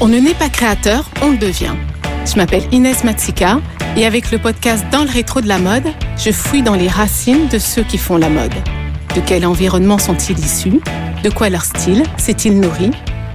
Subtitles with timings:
[0.00, 1.74] On ne naît pas créateur, on le devient.
[2.26, 3.60] Je m'appelle Inès Matsika
[3.96, 7.48] et avec le podcast Dans le rétro de la mode, je fouille dans les racines
[7.48, 8.54] de ceux qui font la mode.
[9.14, 10.80] De quel environnement sont-ils issus?
[11.22, 12.90] De quoi leur style s'est-il nourri?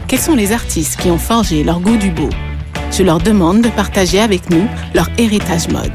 [0.07, 2.29] Quels sont les artistes qui ont forgé leur goût du beau?
[2.91, 5.93] Je leur demande de partager avec nous leur héritage mode.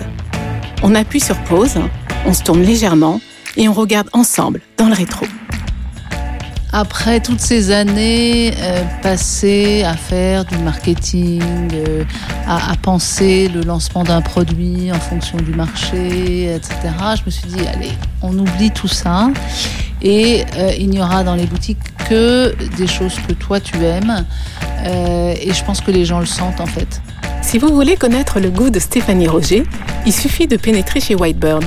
[0.83, 1.79] On appuie sur pause,
[2.27, 3.21] on se tourne légèrement
[3.57, 5.27] et on regarde ensemble dans le rétro.
[6.75, 11.43] Après toutes ces années euh, passées à faire du marketing,
[11.75, 12.05] euh,
[12.49, 16.75] à, penser le lancement d'un produit en fonction du marché, etc.,
[17.19, 17.93] je me suis dit, allez,
[18.23, 19.29] on oublie tout ça
[20.01, 21.79] et euh, il n'y aura dans les boutiques
[22.09, 24.25] que des choses que toi tu aimes
[24.85, 27.01] et je pense que les gens le sentent en fait.
[27.43, 29.63] Si vous voulez connaître le goût de Stéphanie Roger,
[30.07, 31.65] il suffit de pénétrer chez Whitebird.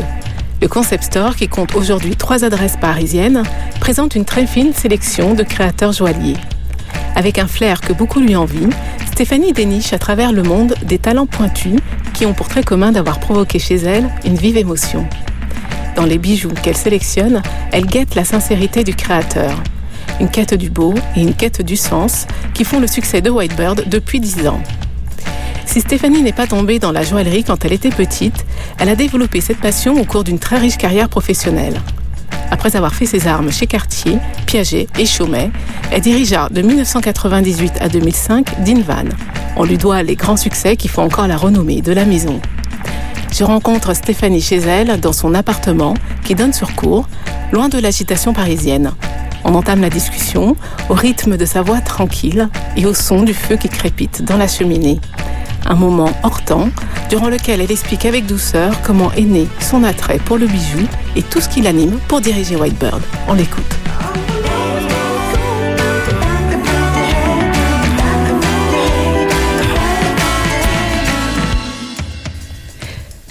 [0.65, 3.43] Le concept store, qui compte aujourd'hui trois adresses parisiennes,
[3.79, 6.38] présente une très fine sélection de créateurs joailliers.
[7.15, 8.69] Avec un flair que beaucoup lui envient,
[9.05, 11.75] Stéphanie déniche à travers le monde des talents pointus
[12.16, 15.07] qui ont pour trait commun d'avoir provoqué chez elle une vive émotion.
[15.95, 19.61] Dans les bijoux qu'elle sélectionne, elle guette la sincérité du créateur.
[20.19, 23.88] Une quête du beau et une quête du sens qui font le succès de Whitebird
[23.88, 24.63] depuis dix ans.
[25.66, 28.45] Si Stéphanie n'est pas tombée dans la joaillerie quand elle était petite,
[28.77, 31.81] elle a développé cette passion au cours d'une très riche carrière professionnelle.
[32.52, 35.52] Après avoir fait ses armes chez Cartier, Piaget et Chaumet,
[35.91, 39.09] elle dirigea de 1998 à 2005 Dinvan.
[39.57, 42.39] On lui doit les grands succès qui font encore la renommée de la maison.
[43.33, 47.09] Je rencontre Stéphanie chez elle dans son appartement qui donne sur cours,
[47.52, 48.91] loin de l'agitation parisienne.
[49.44, 50.55] On entame la discussion
[50.89, 54.47] au rythme de sa voix tranquille et au son du feu qui crépite dans la
[54.47, 55.00] cheminée
[55.66, 56.69] un moment hors temps,
[57.09, 61.23] durant lequel elle explique avec douceur comment est né son attrait pour le bijou et
[61.23, 63.02] tout ce qui l'anime pour diriger Whitebird.
[63.27, 63.63] On l'écoute.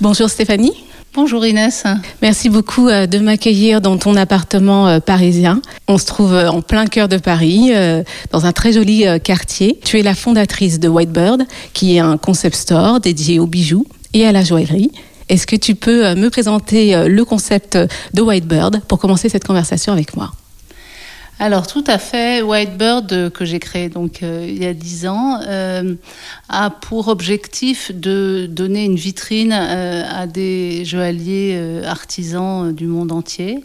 [0.00, 0.74] Bonjour Stéphanie.
[1.14, 1.84] Bonjour Inès.
[2.22, 5.62] Merci beaucoup de m'accueillir dans ton appartement parisien.
[5.86, 7.70] On se trouve en plein cœur de Paris,
[8.32, 9.78] dans un très joli quartier.
[9.84, 14.26] Tu es la fondatrice de Whitebird, qui est un concept store dédié aux bijoux et
[14.26, 14.90] à la joaillerie.
[15.28, 17.78] Est-ce que tu peux me présenter le concept
[18.12, 20.32] de Whitebird pour commencer cette conversation avec moi?
[21.40, 25.06] Alors tout à fait, Whitebird euh, que j'ai créé donc euh, il y a dix
[25.06, 25.94] ans euh,
[26.48, 33.64] a pour objectif de donner une vitrine à des joailliers artisans du monde entier.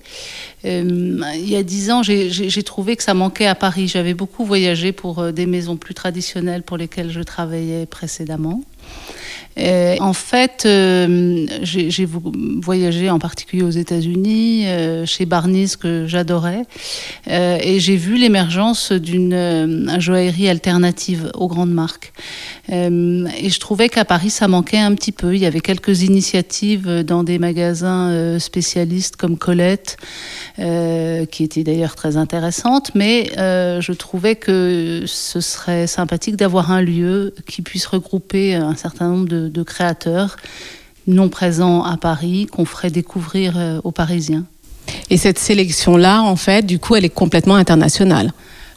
[0.63, 3.88] Il y a dix ans, j'ai trouvé que ça manquait à Paris.
[3.88, 8.62] J'avais beaucoup voyagé pour des maisons plus traditionnelles pour lesquelles je travaillais précédemment.
[9.59, 12.07] Euh, en fait, euh, j'ai
[12.62, 16.63] voyagé en particulier aux États-Unis, euh, chez Barneys que j'adorais,
[17.29, 22.13] euh, et j'ai vu l'émergence d'une joaillerie alternative aux grandes marques.
[22.72, 25.34] Et je trouvais qu'à Paris, ça manquait un petit peu.
[25.34, 29.97] Il y avait quelques initiatives dans des magasins spécialistes comme Colette,
[30.56, 37.34] qui étaient d'ailleurs très intéressantes, mais je trouvais que ce serait sympathique d'avoir un lieu
[37.47, 40.38] qui puisse regrouper un certain nombre de, de créateurs
[41.07, 44.46] non présents à Paris qu'on ferait découvrir euh, aux Parisiens.
[45.09, 48.31] Et cette sélection-là, en fait, du coup, elle est complètement internationale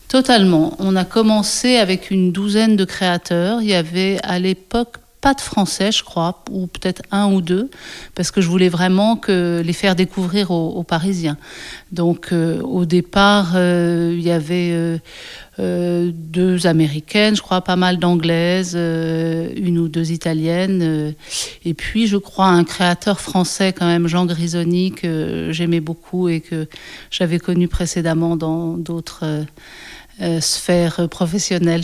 [0.08, 0.76] Totalement.
[0.78, 3.62] On a commencé avec une douzaine de créateurs.
[3.62, 7.70] Il y avait à l'époque pas de français, je crois, ou peut-être un ou deux,
[8.14, 11.38] parce que je voulais vraiment que les faire découvrir aux, aux Parisiens.
[11.92, 14.98] Donc, euh, au départ, euh, il y avait euh,
[15.58, 21.12] deux américaines, je crois, pas mal d'anglaises, euh, une ou deux italiennes, euh,
[21.64, 26.40] et puis je crois un créateur français quand même, Jean Grisoni, que j'aimais beaucoup et
[26.40, 26.66] que
[27.10, 29.44] j'avais connu précédemment dans d'autres euh,
[30.20, 31.82] euh, sphère professionnelle.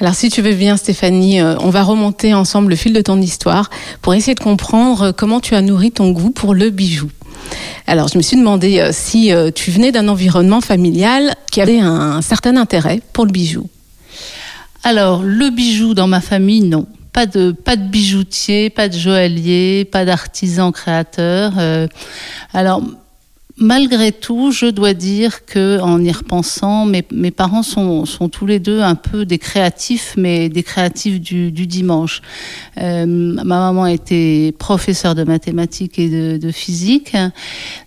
[0.00, 3.20] Alors si tu veux bien Stéphanie, euh, on va remonter ensemble le fil de ton
[3.20, 3.70] histoire
[4.02, 7.08] pour essayer de comprendre comment tu as nourri ton goût pour le bijou.
[7.86, 11.80] Alors je me suis demandé euh, si euh, tu venais d'un environnement familial qui avait
[11.80, 13.68] un, certain intérêt pour le bijou.
[14.82, 16.86] Alors le bijou dans ma famille, non.
[17.12, 21.52] Pas de, pas de bijoutier, pas de joaillier, pas d'artisan créateur.
[21.58, 21.86] Euh,
[22.54, 22.82] alors
[23.58, 28.80] Malgré tout, je dois dire que, en y repensant, mes, parents sont, tous les deux
[28.80, 32.22] un peu des créatifs, mais des créatifs du, dimanche.
[32.78, 37.14] Euh, ma maman était professeure de mathématiques et de, physique,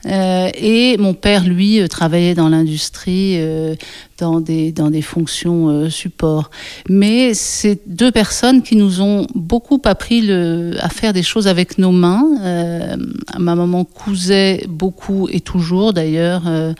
[0.05, 3.35] euh, et mon père, lui, travaillait dans l'industrie.
[3.37, 3.75] Euh,
[4.17, 6.49] dans des, dans des fonctions euh, support.
[6.89, 11.91] Mais c'est deux personnes qui nous ont beaucoup appris à faire des choses avec nos
[11.91, 12.23] mains.
[12.41, 12.95] Euh,
[13.37, 16.73] ma maman cousait beaucoup et toujours d'ailleurs, euh,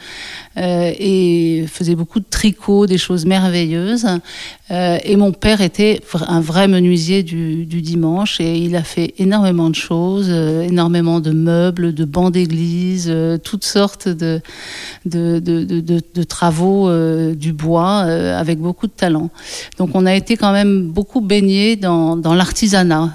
[0.56, 4.08] et faisait beaucoup de tricot, des choses merveilleuses.
[4.70, 9.70] Et mon père était un vrai menuisier du, du, dimanche et il a fait énormément
[9.70, 14.42] de choses, énormément de meubles, de bancs d'église, toutes sortes de,
[15.06, 16.90] de, de, de travaux
[17.34, 19.30] du bois avec beaucoup de talent.
[19.78, 23.14] Donc on a été quand même beaucoup baigné dans, dans l'artisanat,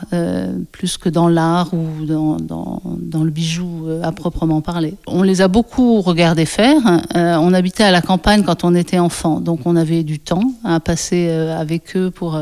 [0.73, 4.95] plus que dans l'art ou dans, dans, dans, le bijou à proprement parler.
[5.07, 6.81] On les a beaucoup regardés faire.
[7.15, 10.81] on habitait à la campagne quand on était enfant, donc on avait du temps à
[10.81, 12.41] passer avec eux pour,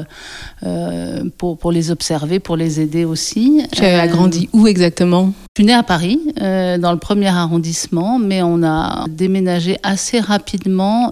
[1.39, 3.63] pour, pour, les observer, pour les aider aussi.
[3.73, 5.33] Tu as grandi où exactement?
[5.57, 11.11] Je suis née à Paris, dans le premier arrondissement, mais on a déménagé assez rapidement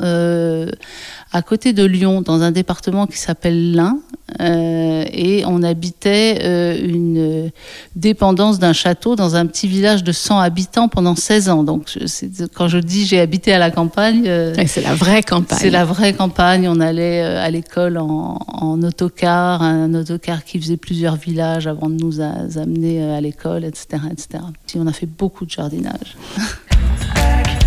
[1.32, 3.98] à côté de Lyon, dans un département qui s'appelle l'Ain,
[4.40, 7.50] euh, et on habitait euh, une
[7.94, 11.62] dépendance d'un château dans un petit village de 100 habitants pendant 16 ans.
[11.62, 15.58] Donc, je, quand je dis j'ai habité à la campagne, euh, c'est la vraie campagne.
[15.60, 16.69] C'est la vraie campagne.
[16.69, 21.88] On allait euh, à l'école en, en, autocar, un autocar qui faisait plusieurs villages avant
[21.88, 24.44] de nous a, amener à l'école, etc., etc.
[24.76, 26.16] On a fait beaucoup de jardinage.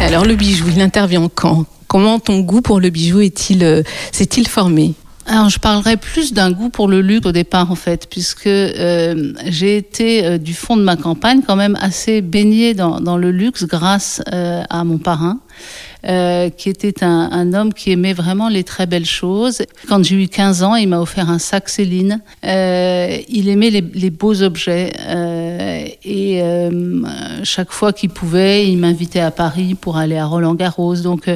[0.00, 1.66] Alors le bijou, il intervient quand?
[1.86, 3.82] Comment ton goût pour le bijou est-il euh,
[4.12, 4.94] s'est-il formé?
[5.26, 9.32] Alors, je parlerai plus d'un goût pour le luxe au départ, en fait, puisque euh,
[9.46, 13.30] j'ai été euh, du fond de ma campagne quand même assez baignée dans, dans le
[13.30, 15.38] luxe grâce euh, à mon parrain.
[16.08, 19.62] Euh, qui était un, homme qui aimait vraiment les très belles choses.
[19.86, 22.22] Quand j'ai eu 15 ans, il m'a offert un sac Céline.
[22.44, 26.42] Euh, il aimait les, beaux objets euh, et
[27.44, 30.96] chaque fois qu'il pouvait, il m'invitait à Paris pour aller à Roland Garros.
[30.96, 31.28] Donc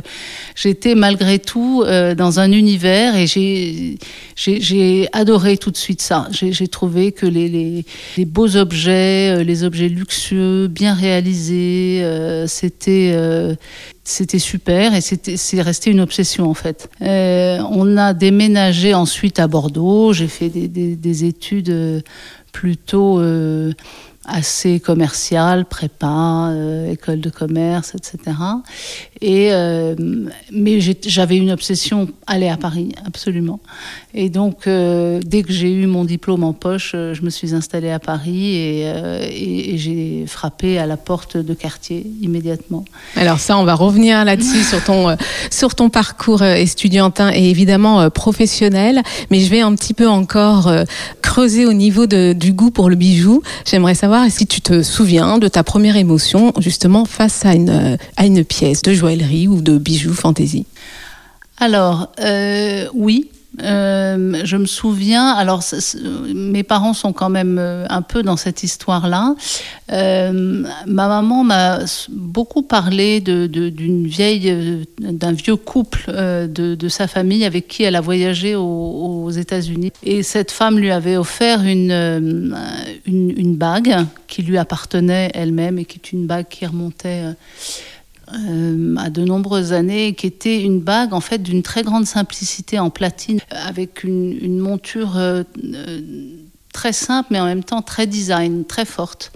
[0.55, 1.85] j'étais malgré tout
[2.17, 6.29] dans un univers et j'ai adoré tout de suite ça.
[6.31, 7.85] J'ai trouvé que les,
[8.25, 12.03] beaux objets, les objets luxueux, bien réalisés,
[12.47, 13.15] c'était
[14.05, 16.91] c'était super et c'est resté une obsession en fait.
[17.01, 20.13] Euh, on a déménagé ensuite à Bordeaux.
[20.13, 22.03] J'ai fait des, des, des, études
[22.53, 23.73] plutôt euh,
[24.27, 28.37] assez commerciales, prépa, euh, école de commerce, etc.
[29.21, 29.95] Et euh,
[30.51, 33.61] mais j'avais une obsession aller à Paris, absolument.
[34.15, 37.91] Et donc, euh, dès que j'ai eu mon diplôme en poche, je me suis installée
[37.91, 42.85] à Paris et, j'ai frappé à la porte de quartier immédiatement.
[43.17, 45.17] Alors ça, on va revenir là-dessus sur ton
[45.51, 49.03] sur ton parcours estudiantin et évidemment professionnel.
[49.31, 50.73] Mais je vais un petit peu encore
[51.23, 53.43] creuser au niveau du goût pour le bijou.
[53.65, 58.45] J'aimerais savoir si tu te souviens de ta première émotion justement face à une une
[58.45, 60.67] pièce de joie ou de bijoux fantaisie
[61.59, 63.31] Alors, euh, oui.
[63.63, 65.63] Euh, je me souviens, alors
[66.35, 69.35] mes parents sont quand même euh, un peu dans cette histoire-là.
[69.93, 73.23] Euh, ma maman m'a beaucoup parlé
[74.07, 79.93] vieille, d'un vieux couple de, sa famille avec qui elle a voyagé aux, États-Unis.
[80.03, 82.55] Et cette femme lui avait offert une,
[83.07, 87.23] une bague qui lui appartenait elle-même et qui est une bague qui remontait
[88.33, 92.79] euh, à de nombreuses années, qui était une bague en fait d'une très grande simplicité
[92.79, 95.43] en platine, avec une, monture euh,
[96.75, 99.33] très simple, mais en même temps très design, très forte.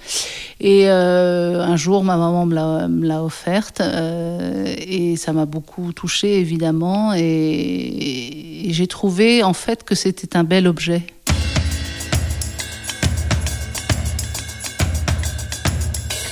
[0.60, 6.40] Et euh, un jour, ma maman me l'a offerte, euh, et ça m'a beaucoup touchée
[6.40, 11.06] évidemment, et, et j'ai trouvé en fait que c'était un bel objet.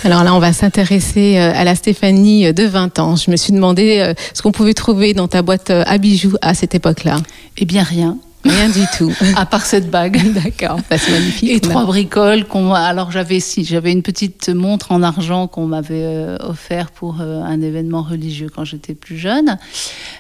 [0.06, 3.16] Alors là, on va s'intéresser euh, à la Stéphanie de 20 ans.
[3.16, 6.36] Je me suis demandé euh, ce qu'on pouvait trouver dans ta boîte euh, à bijoux
[6.42, 7.16] à cette époque-là.
[7.58, 8.16] Eh bien, rien.
[8.48, 9.12] Rien du tout.
[9.36, 10.20] à part cette bague.
[10.44, 11.50] D'accord, c'est magnifique.
[11.50, 16.04] Et trois bricoles qu'on alors j'avais si j'avais une petite montre en argent qu'on m'avait
[16.04, 19.58] euh, offert pour euh, un événement religieux quand j'étais plus jeune.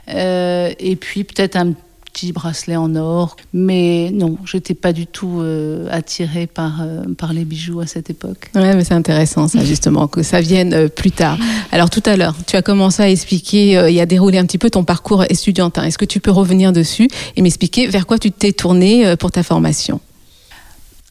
[0.08, 1.72] Euh, et puis peut-être un
[2.16, 3.36] petit bracelet en or.
[3.52, 8.08] Mais non, j'étais pas du tout euh, attirée par, euh, par les bijoux à cette
[8.08, 8.50] époque.
[8.54, 11.36] Ouais, mais c'est intéressant ça justement, que ça vienne euh, plus tard.
[11.72, 14.70] Alors tout à l'heure, tu as commencé à expliquer et à dérouler un petit peu
[14.70, 15.84] ton parcours estudiantin.
[15.84, 19.42] Est-ce que tu peux revenir dessus et m'expliquer vers quoi tu t'es tournée pour ta
[19.42, 20.00] formation?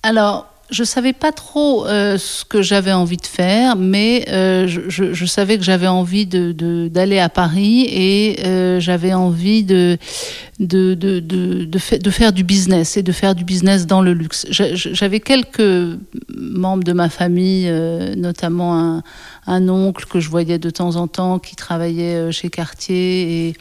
[0.01, 5.25] Alors, je savais pas trop euh, ce que j'avais envie de faire, mais euh, je,
[5.25, 6.51] savais que j'avais envie de,
[6.89, 9.97] d'aller à Paris et euh, j'avais envie de
[10.59, 14.47] de, de, de, de, faire du business et de faire du business dans le luxe.
[14.49, 15.97] J'avais quelques
[16.37, 17.69] membres de ma famille,
[18.15, 19.03] notamment un,
[19.47, 23.53] un oncle que je voyais de temps en temps qui travaillait chez Cartier et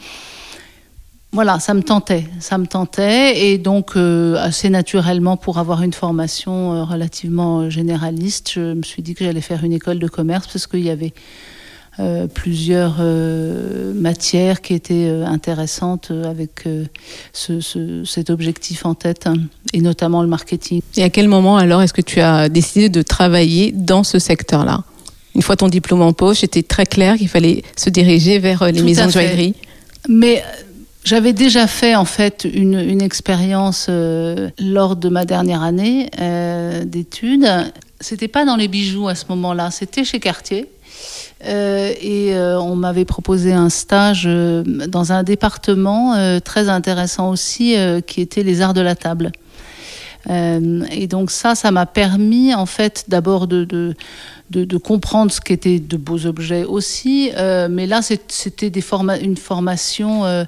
[1.35, 5.91] voilà, ça me tentait, ça me tentait, et donc euh, assez naturellement, pour avoir une
[5.91, 10.07] formation euh, relativement euh, généraliste, je me suis dit que j'allais faire une école de
[10.07, 11.13] commerce parce qu'il y avait
[12.33, 12.97] plusieurs
[13.95, 16.67] matières qui étaient intéressantes avec
[17.31, 19.35] cet objectif en tête, hein,
[19.71, 20.81] et notamment le marketing.
[20.97, 24.83] Et à quel moment alors est-ce que tu as décidé de travailler dans ce secteur-là?
[25.35, 28.81] Une fois ton diplôme en poche, c'était très clair qu'il fallait se diriger vers les
[28.81, 29.55] maisons de joaillerie.
[30.09, 30.43] Mais
[31.05, 37.47] j'avais déjà fait en fait une, expérience euh, lors de ma dernière année euh, d'études.
[38.01, 40.67] C'était pas dans les bijoux à ce moment-là, c'était chez Cartier.
[41.45, 47.75] Euh, et on m'avait proposé un stage dans un département très intéressant aussi,
[48.07, 49.31] qui était les arts de la table.
[50.27, 53.95] et donc ça, ça m'a permis en fait d'abord de,
[54.83, 57.31] comprendre ce qu'étaient de beaux objets aussi.
[57.69, 58.71] Mais là, c'était
[59.21, 60.45] une formation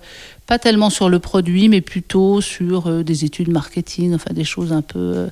[0.47, 4.71] pas tellement sur le produit, mais plutôt sur euh, des études marketing, enfin des choses
[4.71, 5.27] un peu, euh,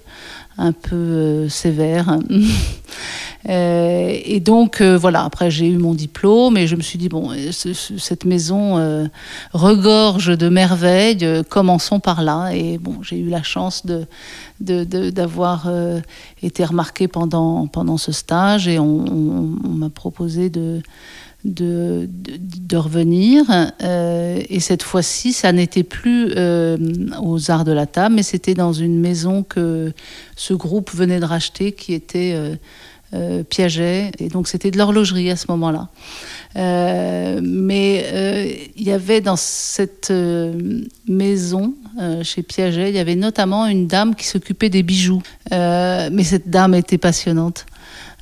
[0.57, 2.19] un peu euh, sévères.
[3.47, 8.25] et donc voilà, après j'ai eu mon diplôme et je me suis dit bon, cette
[8.25, 9.07] maison
[9.53, 12.49] regorge de merveilles, commençons par là.
[12.55, 14.07] Et bon, j'ai eu la chance de
[14.59, 15.69] d'avoir
[16.41, 20.81] été remarquée pendant pendant ce stage et on, on m'a proposé de
[21.45, 23.45] de, revenir.
[23.81, 26.77] Euh, et cette fois-ci, ça n'était plus euh,
[27.21, 29.93] aux Arts de la Table, mais c'était dans une maison que
[30.35, 32.55] ce groupe venait de racheter qui était euh
[33.49, 34.11] Piaget.
[34.19, 35.87] Et donc c'était de l'horlogerie à ce moment-là.
[36.55, 40.11] mais il y avait dans cette
[41.07, 41.75] maison,
[42.23, 45.21] chez Piaget, il y avait notamment une dame qui s'occupait des bijoux.
[45.51, 47.65] mais cette dame était passionnante.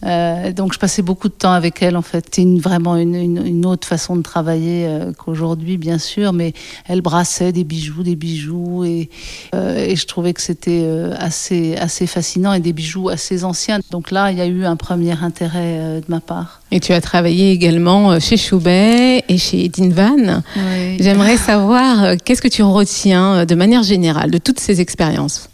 [0.05, 2.25] Euh, donc je passais beaucoup de temps avec elle en fait.
[2.25, 6.53] C'était une, vraiment une, une, une, autre façon de travailler euh, qu'aujourd'hui bien sûr, mais
[6.87, 9.09] elle brassait des bijoux, des bijoux et,
[9.55, 10.85] euh, et je trouvais que c'était
[11.17, 13.79] assez, assez fascinant et des bijoux assez anciens.
[13.91, 16.61] Donc là il y a eu un premier intérêt de ma part.
[16.71, 20.43] Et tu as travaillé également chez Choubet et chez Dinvan.
[20.55, 20.97] Oui.
[20.99, 25.49] J'aimerais savoir qu'est-ce que tu retiens de manière générale de toutes ces expériences?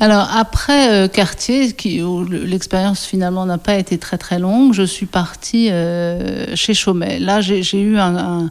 [0.00, 4.84] Alors après euh, Cartier, qui, où l'expérience finalement n'a pas été très très longue, je
[4.84, 7.18] suis partie euh, chez Chaumet.
[7.18, 8.50] Là, j'ai eu un,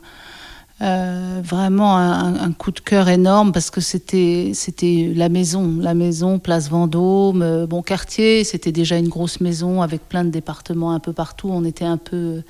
[0.80, 5.96] euh, vraiment un, un, coup de cœur énorme parce que c'était c'était la maison, la
[5.96, 7.42] maison Place Vendôme.
[7.42, 11.50] Euh, bon Cartier, c'était déjà une grosse maison avec plein de départements un peu partout.
[11.52, 12.44] On était un peu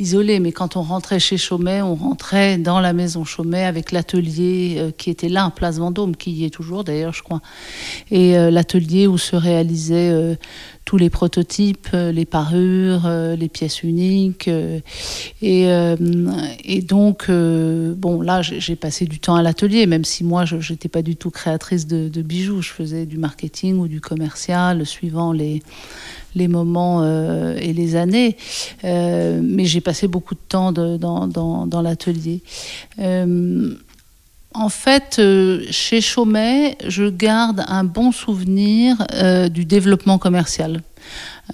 [0.00, 0.40] isolé.
[0.40, 4.90] Mais quand on rentrait chez Chaumet, on rentrait dans la maison Chaumet avec l'atelier euh,
[4.96, 7.40] qui était là, en place Vendôme, qui y est toujours d'ailleurs, je crois.
[8.10, 10.34] Et euh, l'atelier où se réalisaient euh,
[10.84, 14.48] tous les prototypes, les parures, les pièces uniques.
[15.42, 15.66] Et,
[16.80, 21.02] donc, bon, là, j'ai passé du temps à l'atelier, même si moi, je n'étais pas
[21.02, 22.62] du tout créatrice de, bijoux.
[22.62, 25.62] Je faisais du marketing ou du commercial, suivant les
[26.34, 28.36] les moments euh, et les années.
[28.84, 32.42] Euh, mais j'ai passé beaucoup de temps dans, l'atelier.
[32.98, 33.74] Euh,
[34.54, 35.20] en fait,
[35.70, 38.96] chez Chaumet, je garde un bon souvenir
[39.50, 40.82] du développement commercial.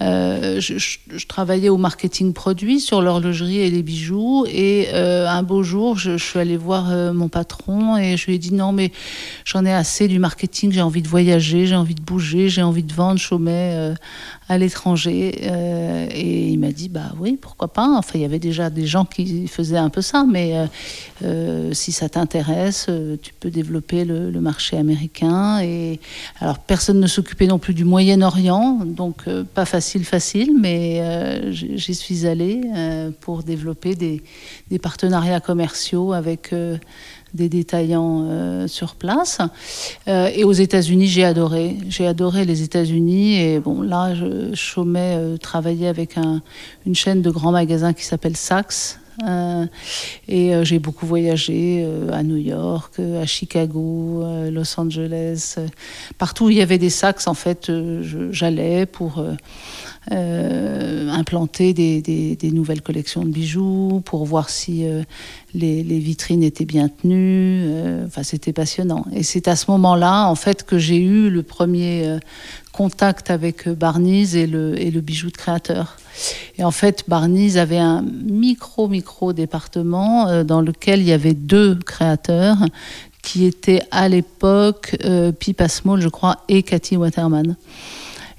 [0.01, 4.47] Je, travaillais au marketing produit sur l'horlogerie et les bijoux.
[4.49, 8.55] Et un beau jour, je, suis allée voir mon patron et je lui ai dit
[8.55, 8.91] non, mais
[9.45, 12.85] j'en ai assez du marketing, j'ai envie de voyager, j'ai envie de bouger, j'ai envie
[12.85, 13.95] de vendre Chaumet
[14.49, 15.41] à l'étranger.
[15.43, 17.97] Euh, et il m'a dit bah oui, pourquoi pas.
[17.97, 20.55] Enfin, il y avait déjà des gens qui faisaient un peu ça, mais
[21.73, 22.89] si ça t'intéresse,
[23.23, 25.61] tu peux développer le, marché américain.
[25.63, 26.01] Et
[26.41, 29.25] alors, personne ne s'occupait non plus du Moyen-Orient, donc
[29.55, 34.23] pas facile facile, mais euh, j'y suis allée euh, pour développer des,
[34.79, 36.77] partenariats commerciaux avec euh,
[37.35, 39.39] des détaillants euh, sur place.
[40.09, 41.77] Euh, et aux États-Unis, j'ai adoré.
[41.89, 43.41] J'ai adoré les États-Unis.
[43.41, 46.41] Et bon, là, je, Chaumet euh, travaillait avec un,
[46.87, 48.99] une chaîne de grands magasins qui s'appelle Saks.
[49.23, 49.67] Euh,
[50.27, 55.57] et euh, j'ai beaucoup voyagé euh, à New York, à Chicago, Los Angeles,
[56.19, 57.27] partout où il y avait des sacs.
[57.27, 57.71] En fait,
[58.31, 59.25] j'allais pour
[60.11, 64.85] implanter des, nouvelles collections de bijoux, pour voir si
[65.55, 67.69] les, les, vitrines étaient bien tenues.
[68.07, 69.07] enfin, c'était passionnant.
[69.13, 72.19] Et c'est à ce moment-là, en fait, que j'ai eu le premier
[72.75, 75.97] contact avec Barnies et le, bijou de créateur.
[76.59, 81.35] Et en fait, Barnies avait un micro, micro département euh, dans lequel il y avait
[81.35, 82.59] deux créateurs
[83.23, 87.57] qui étaient à l'époque euh, Pipa Small, je crois, et Cathy Waterman.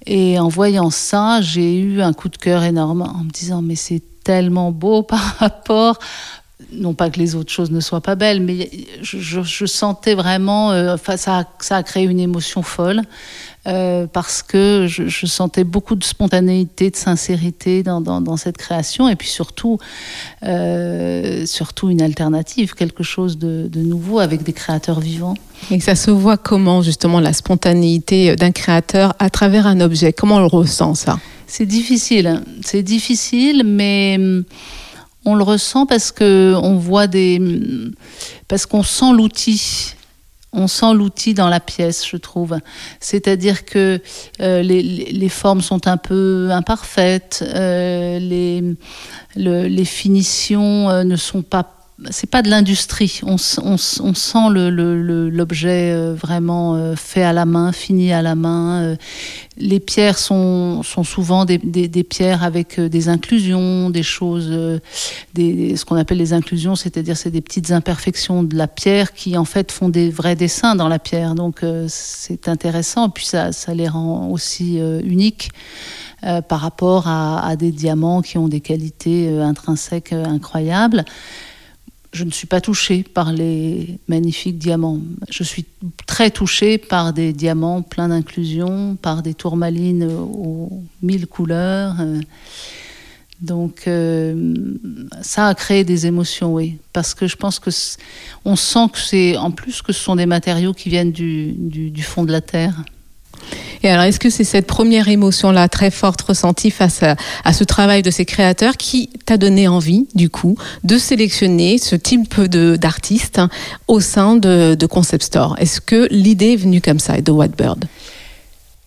[0.07, 3.75] Et en voyant ça, j'ai eu un coup de cœur énorme en me disant mais
[3.75, 5.99] c'est tellement beau par rapport
[6.71, 8.69] non pas que les autres choses ne soient pas belles, mais
[9.01, 13.01] je, sentais vraiment, euh, ça, ça, a créé une émotion folle.
[13.67, 19.15] Euh, parce que je, sentais beaucoup de spontanéité, de sincérité dans, dans, cette création, et
[19.15, 19.79] puis surtout,
[20.43, 25.33] euh, surtout une alternative, quelque chose de, de, nouveau avec des créateurs vivants.
[25.71, 30.13] Et ça se voit comment justement la spontanéité d'un créateur à travers un objet?
[30.13, 31.17] Comment on le ressent ça?
[31.47, 34.43] C'est difficile, c'est difficile, mais hum,
[35.25, 37.93] on le ressent parce que on voit des, hum,
[38.47, 39.94] parce qu'on sent l'outil
[40.55, 42.57] on sent l'outil dans la pièce, je trouve.
[42.99, 44.01] C'est-à-dire que
[44.41, 48.19] euh, les, formes sont un peu imparfaites, euh,
[49.35, 51.71] les, finitions euh, ne sont pas
[52.09, 53.21] c'est pas de l'industrie.
[53.23, 58.81] On, sent l'objet euh, vraiment euh, fait à la main, fini à la main.
[58.81, 58.95] Euh.
[59.57, 61.57] Les pierres sont, souvent des,
[62.03, 64.49] pierres avec des inclusions, des choses,
[65.37, 69.45] ce qu'on appelle les inclusions, c'est-à-dire c'est des petites imperfections de la pierre qui en
[69.45, 71.35] fait font des vrais dessins dans la pierre.
[71.35, 75.51] Donc c'est intéressant, puis ça, les rend aussi uniques.
[76.49, 81.05] par rapport à, des diamants qui ont des qualités intrinsèques incroyables
[82.15, 85.01] je ne suis pas touchée par les magnifiques diamants.
[85.29, 85.65] Je suis
[86.07, 91.97] très touchée par des diamants pleins d'inclusion, par des tourmalines aux mille couleurs.
[93.41, 94.53] Donc euh,
[95.21, 97.69] ça a créé des émotions, oui, parce que je pense que
[98.45, 102.03] on sent que c'est en plus que ce sont des matériaux qui viennent du, du
[102.03, 102.81] fond de la terre.
[103.89, 108.11] Alors, est-ce que c'est cette première émotion-là très forte ressentie face à, ce travail de
[108.11, 113.41] ces créateurs qui t'a donné envie, du coup, de sélectionner ce type d'artiste
[113.87, 115.55] au sein de, Concept Store?
[115.59, 117.85] Est-ce que l'idée est venue comme ça de Whitebird?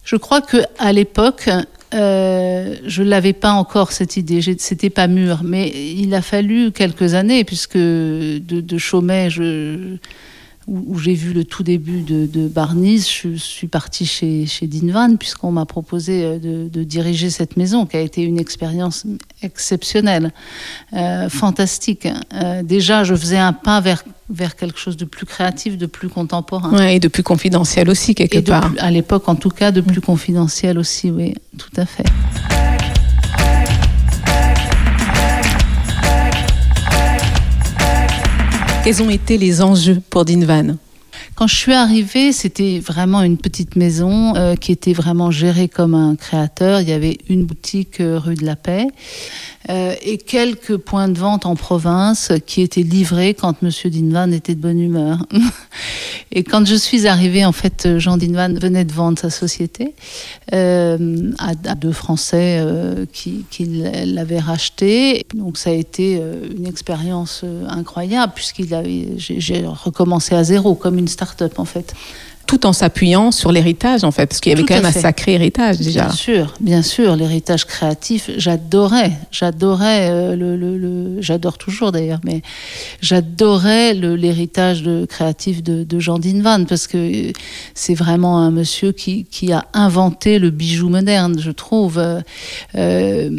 [0.04, 1.48] Je crois que à l'époque,
[1.94, 7.14] euh, je l'avais pas encore cette idée, c'était pas mûr, mais il a fallu quelques
[7.14, 9.96] années puisque de, de je,
[10.68, 15.16] où, j'ai vu le tout début de, de Barnies, je suis partie chez, chez Dinvan,
[15.16, 19.06] puisqu'on m'a proposé euh, de, de, diriger cette maison, qui a été une expérience
[19.42, 20.32] exceptionnelle,
[20.92, 22.06] euh, fantastique.
[22.34, 26.08] Euh, déjà, je faisais un pas vers, vers quelque chose de plus créatif, de plus
[26.08, 26.70] contemporain.
[26.76, 28.70] Ouais, et de plus confidentiel aussi, quelque part.
[28.78, 32.04] à l'époque, en tout cas, de plus confidentiel aussi, oui, tout à fait.
[38.84, 40.76] Quels ont été les enjeux pour Dinvan
[41.34, 45.94] quand je suis arrivée, c'était vraiment une petite maison euh, qui était vraiment gérée comme
[45.94, 46.80] un créateur.
[46.80, 48.88] Il y avait une boutique euh, rue de la Paix
[49.68, 54.54] euh, et quelques points de vente en province qui étaient livrés quand Monsieur Dinvan était
[54.54, 55.26] de bonne humeur.
[56.32, 59.94] et quand je suis arrivée, en fait, Jean Dinvan venait de vendre sa société
[60.52, 62.62] à, deux Français
[63.12, 65.26] qui, qui l'avaient racheté.
[65.34, 66.20] Donc ça a été
[66.56, 68.68] une expérience incroyable puisqu'il
[69.18, 71.94] j'ai recommencé à zéro comme une start en fait
[72.48, 75.34] tout en s'appuyant sur l'héritage en fait, parce qu'il y avait quand même un sacré
[75.34, 76.06] héritage déjà.
[76.06, 82.40] Bien sûr, bien sûr, l'héritage créatif, j'adorais, j'adorais euh, le, le, j'adore toujours d'ailleurs, mais
[83.02, 87.32] j'adorais l'héritage de créatif de, de Jean Dinvan parce que
[87.74, 92.02] c'est vraiment un monsieur qui, qui a inventé le bijou moderne, je trouve.
[92.74, 93.30] Euh,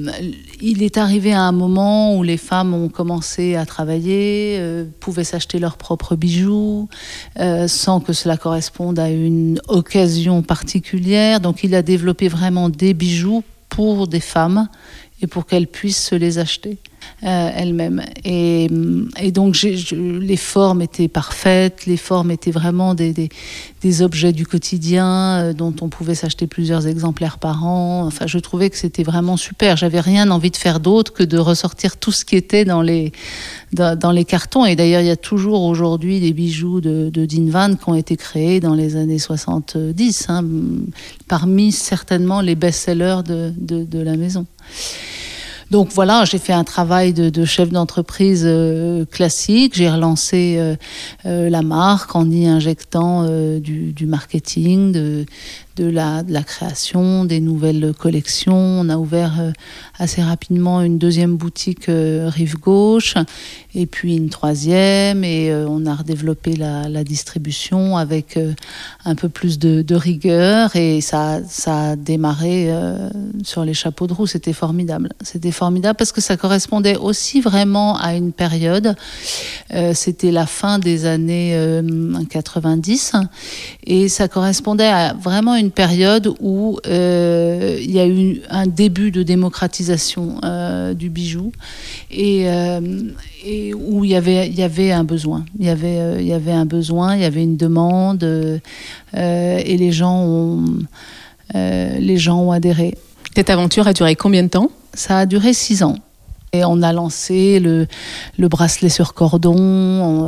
[0.62, 5.24] il est arrivé à un moment où les femmes ont commencé à travailler, euh, pouvaient
[5.24, 6.90] s'acheter leurs propres bijoux,
[7.40, 11.40] euh, sans que cela corresponde à une occasion particulière.
[11.40, 14.68] Donc il a développé vraiment des bijoux pour des femmes
[15.22, 16.78] et pour qu'elles puissent se les acheter
[17.24, 18.02] euh, elles-mêmes.
[18.24, 18.70] Et,
[19.20, 23.14] et, donc les formes étaient parfaites, les formes étaient vraiment des,
[23.82, 28.06] des, objets du quotidien euh, dont on pouvait s'acheter plusieurs exemplaires par an.
[28.06, 29.76] Enfin, je trouvais que c'était vraiment super.
[29.76, 33.12] J'avais rien envie de faire d'autre que de ressortir tout ce qui était dans les,
[33.74, 34.66] dans, les cartons.
[34.66, 37.96] Et d'ailleurs, il y a toujours aujourd'hui des bijoux de, de Dean Van qui ont
[37.96, 40.46] été créés dans les années 70, hein,
[41.28, 44.46] parmi certainement les best-sellers de, de la maison.
[45.72, 49.74] Donc voilà, j'ai fait un travail de, chef d'entreprise euh, classique.
[49.76, 50.76] J'ai relancé euh,
[51.28, 53.28] euh, la marque en y injectant
[53.60, 55.26] du, marketing,
[55.80, 58.58] de la, la création, des nouvelles collections.
[58.58, 59.54] On a ouvert
[59.98, 63.16] assez rapidement une deuxième boutique rive gauche
[63.74, 68.38] et puis une troisième et on a redéveloppé la, distribution avec
[69.06, 72.70] un peu plus de, de, rigueur et ça, ça a démarré
[73.44, 74.28] sur les chapeaux de roue.
[74.28, 75.10] C'était formidable.
[75.22, 78.96] C'était formidable parce que ça correspondait aussi vraiment à une période.
[79.94, 81.82] C'était la fin des années
[82.30, 83.14] 90
[83.86, 89.12] et ça correspondait à vraiment une période où euh, il y a eu un début
[89.12, 91.52] de démocratisation euh, du bijou
[92.12, 92.80] et, euh,
[93.46, 96.34] et, où il y avait il y avait un besoin il y avait il y
[96.34, 98.24] avait un besoin il y avait une demande
[99.14, 100.66] et les gens ont
[101.54, 102.96] les gens ont adhéré.
[103.36, 104.70] Cette aventure a duré combien de temps?
[104.94, 105.96] Ça a duré six ans.
[106.52, 107.88] Et on a lancé le,
[108.38, 109.56] le bracelet sur cordon,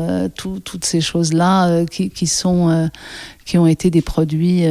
[0.08, 2.88] euh, tout, toutes ces choses-là euh, qui, qui, sont, euh,
[3.46, 4.64] qui ont été des produits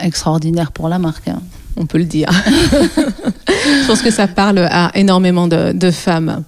[0.00, 1.28] extraordinaires pour la marque.
[1.28, 1.42] Hein
[1.76, 2.30] on peut le dire.
[3.66, 6.44] je pense que ça parle à énormément de, femmes.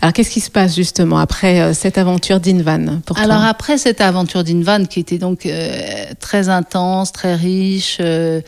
[0.00, 4.44] Alors, qu'est-ce qui se passe justement après euh, cette aventure d'Invan Alors, après cette aventure
[4.44, 8.40] d'Invan, qui était donc euh, très intense, très riche, euh,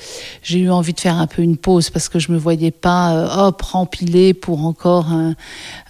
[0.43, 3.47] j'ai eu envie de faire un peu une pause parce que je me voyais pas,
[3.47, 5.07] hop, rempilée pour encore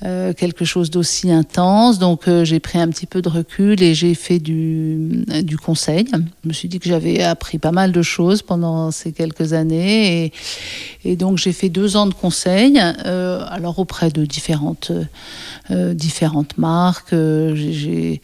[0.02, 1.98] quelque chose d'aussi intense.
[1.98, 6.06] Donc, j'ai pris un petit peu de recul et j'ai fait du, du conseil.
[6.12, 10.24] Je me suis dit que j'avais appris pas mal de choses pendant ces quelques années
[10.24, 10.32] et
[11.04, 12.23] et donc j'ai fait deux ans de conseil,
[13.04, 14.92] euh, alors auprès de différentes,
[15.70, 17.12] euh, différentes marques.
[17.12, 18.20] Euh, j'ai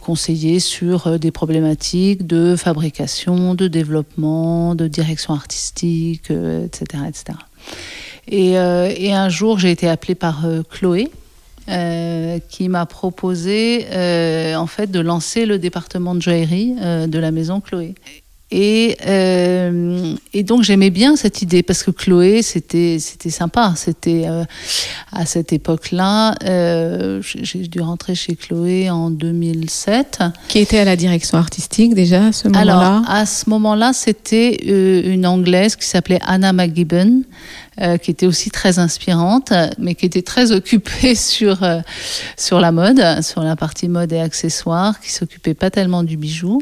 [0.00, 7.38] conseillé sur des problématiques de fabrication, de développement, de direction artistique, etc., etc.
[8.28, 11.10] Et, et, un jour, j'ai été appelée par Chloé,
[12.48, 13.84] qui m'a proposé
[14.54, 16.74] en fait de lancer le département de joaillerie
[17.08, 17.94] de la maison Chloé.
[18.56, 23.72] Et, euh, et donc j'aimais bien cette idée parce que Chloé, c'était c'était sympa.
[23.74, 24.44] C'était euh,
[25.10, 30.22] à cette époque-là, euh, j'ai dû rentrer chez Chloé en 2007.
[30.46, 34.54] Qui était à la direction artistique déjà à ce moment-là Alors à ce moment-là, c'était
[34.54, 37.22] une anglaise qui s'appelait Anna McGibbon.
[37.80, 41.80] Euh, qui était aussi très inspirante, mais qui était très occupée sur euh,
[42.36, 46.60] sur la mode, sur la partie mode et accessoires, qui s'occupait pas tellement du bijou.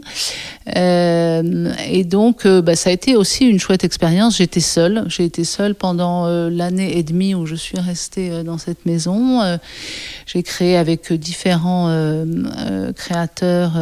[0.75, 4.39] Euh, et donc, bah, ça a été aussi une chouette expérience.
[4.39, 8.87] J'étais seule, j'ai été seule pendant l'année et demie où je suis restée dans cette
[8.87, 9.41] maison.
[10.25, 11.93] j'ai créé avec différents
[12.97, 13.73] créateurs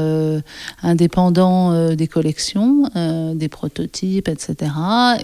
[0.82, 2.90] indépendants des collections,
[3.34, 4.72] des prototypes, etc.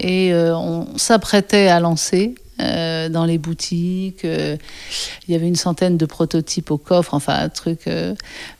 [0.00, 4.24] Et on s'apprêtait à lancer pensée euh, dans les boutiques.
[4.24, 4.56] Euh,
[5.28, 8.14] il y avait une centaine de prototypes au coffre, enfin un truc euh,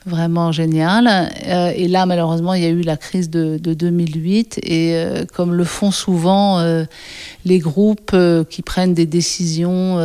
[0.05, 1.31] vraiment génial.
[1.75, 4.95] et là, malheureusement, il y a eu la crise de, de 2008 et
[5.33, 6.63] comme le font souvent
[7.45, 8.15] les groupes
[8.49, 9.97] qui prennent des décisions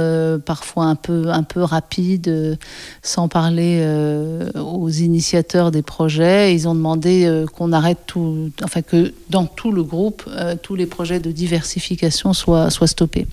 [0.45, 2.59] parfois un peu, un peu rapides,
[3.03, 3.85] sans parler
[4.55, 9.83] aux initiateurs des projets, ils ont demandé qu'on arrête tout, enfin que dans tout le
[9.83, 10.29] groupe,
[10.63, 13.27] tous les projets de diversification soient, soient stoppés.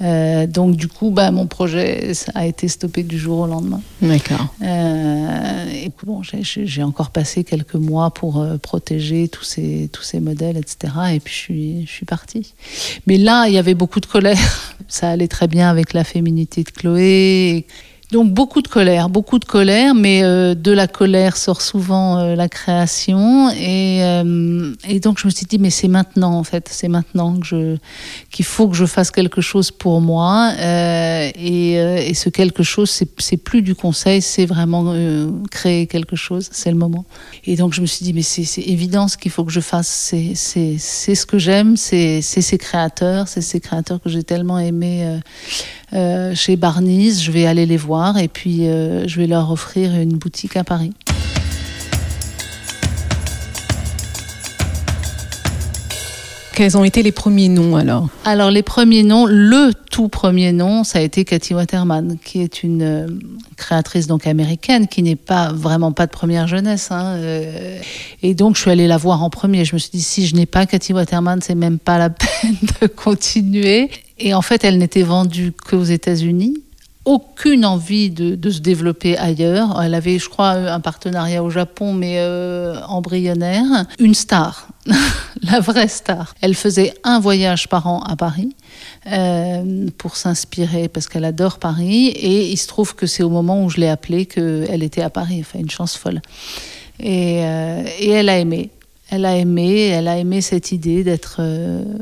[0.00, 3.80] Euh, donc du coup, bah, mon projet a été stoppé du jour au lendemain.
[4.00, 4.54] D'accord.
[4.62, 10.20] Euh, et bon, j'ai encore passé quelques mois pour euh, protéger tous ces, tous ces
[10.20, 10.92] modèles, etc.
[11.14, 12.54] Et puis je suis, je suis partie.
[13.06, 14.74] Mais là, il y avait beaucoup de colère.
[14.88, 17.66] Ça allait très bien avec la féminité de Chloé.
[18.10, 22.34] Donc beaucoup de colère, beaucoup de colère, mais euh, de la colère sort souvent euh,
[22.36, 23.50] la création.
[23.50, 27.38] Et, euh, et, donc je me suis dit, mais c'est maintenant en fait, c'est maintenant
[27.38, 27.76] que je
[28.30, 30.54] qu'il faut que je fasse quelque chose pour moi.
[30.58, 34.94] Et, et, ce quelque chose, c'est plus du conseil, c'est vraiment
[35.50, 37.04] créer quelque chose, c'est le moment.
[37.44, 40.14] Et donc je me suis dit, mais c'est évident ce qu'il faut que je fasse,
[40.34, 45.20] c'est ce que j'aime, c'est ces créateurs, c'est ces créateurs que j'ai tellement aimé
[45.94, 47.20] euh, chez Barnies.
[47.22, 50.64] Je vais aller les voir et puis euh, je vais leur offrir une boutique à
[50.64, 50.92] Paris.
[56.54, 60.82] Quels ont été les premiers noms alors Alors les premiers noms, le tout premier nom,
[60.82, 63.06] ça a été Cathy Waterman, qui est une euh,
[63.56, 66.88] créatrice donc américaine, qui n'est pas vraiment pas de première jeunesse.
[66.90, 67.16] Hein,
[68.22, 69.64] et donc je suis allée la voir en premier.
[69.64, 72.10] Je me suis dit si je n'ai pas Cathy Waterman, c'est même pas la
[72.42, 73.88] peine de continuer.
[74.18, 76.62] Et en fait, elle n'était vendue qu'aux États-Unis.
[77.04, 79.80] Aucune envie de, se développer ailleurs.
[79.82, 83.86] Elle avait, je crois, un partenariat au Japon, mais euh, embryonnaire.
[83.98, 84.68] Une star,
[85.42, 86.34] la vraie star.
[86.42, 88.54] Elle faisait un voyage par an à Paris
[89.10, 92.08] euh, pour s'inspirer, parce qu'elle adore Paris.
[92.08, 95.08] Et il se trouve que c'est au moment où je l'ai appelée qu'elle était à
[95.08, 95.38] Paris.
[95.40, 96.20] Enfin, une chance folle.
[97.00, 98.70] Et, euh, et elle a aimé.
[99.10, 101.40] Elle a aimé, elle a aimé cette idée d'être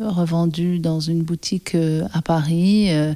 [0.03, 1.77] revendue dans une boutique
[2.13, 2.89] à Paris.
[2.89, 3.15] et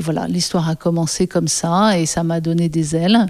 [0.00, 3.26] voilà, l'histoire a commencé comme ça et ça m'a donné des ailes.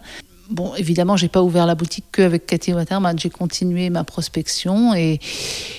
[0.48, 3.18] Bon, évidemment, j'ai pas ouvert la boutique qu'avec Cathy Waterman.
[3.18, 5.18] J'ai continué ma prospection et,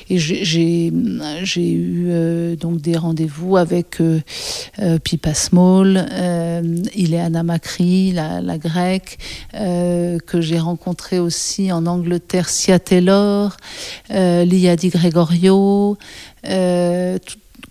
[0.09, 4.19] j'ai eu euh, donc des rendez-vous avec euh,
[4.79, 6.05] euh, Pipa Small,
[6.95, 9.17] Ileana Macri, la, la grecque,
[9.53, 13.55] que j'ai rencontré aussi en Angleterre, Sia Taylor,
[14.09, 15.97] Lia Di Gregorio,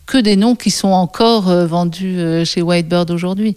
[0.07, 3.57] que des noms qui sont encore euh, vendus euh, chez Whitebird aujourd'hui.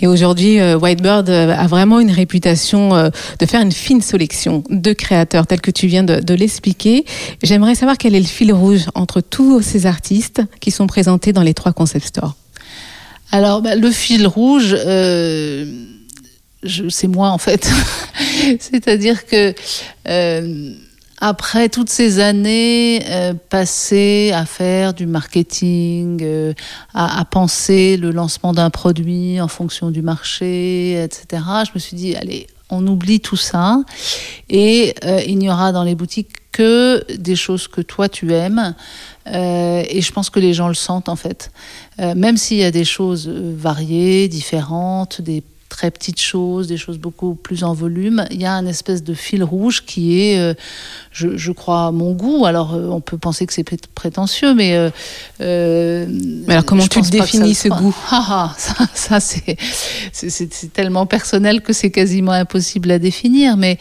[0.00, 5.48] Et aujourd'hui, euh, Whitebird a vraiment une réputation de faire une fine sélection de créateurs,
[5.48, 7.04] tels que tu viens de, l'expliquer.
[7.42, 11.42] J'aimerais savoir quel est le fil rouge entre tous ces artistes qui sont présentés dans
[11.42, 12.36] les trois concept stores.
[13.32, 14.76] Alors, bah, le fil rouge,
[16.88, 17.68] c'est moi en fait.
[18.60, 19.52] C'est-à-dire que
[21.20, 26.52] après toutes ces années euh, passées à faire du marketing, euh,
[26.94, 32.14] à, penser le lancement d'un produit en fonction du marché, etc., je me suis dit,
[32.14, 33.80] allez, on oublie tout ça
[34.48, 38.74] et euh, il n'y aura dans les boutiques que des choses que toi tu aimes.
[39.26, 41.52] et je pense que les gens le sentent en fait.
[41.98, 47.34] même s'il y a des choses variées, différentes, des très petites choses, des choses beaucoup
[47.34, 48.24] plus en volume.
[48.30, 50.54] Il y a un espèce de fil rouge qui est, euh,
[51.12, 52.46] je, crois, mon goût.
[52.46, 54.74] Alors, euh, on peut penser que c'est prétentieux, mais.
[55.40, 61.60] Euh, mais alors, comment tu définis ce goût ah, ah, Ça, ça c'est tellement personnel
[61.60, 63.56] que c'est quasiment impossible à définir.
[63.56, 63.78] Mais